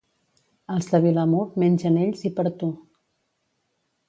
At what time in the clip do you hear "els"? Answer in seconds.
0.75-0.87